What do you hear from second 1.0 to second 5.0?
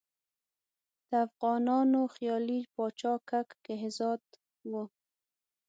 د افغانانو خیالي پاچا کک کهزاد وو.